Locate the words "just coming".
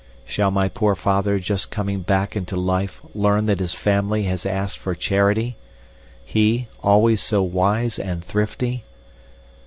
1.37-1.99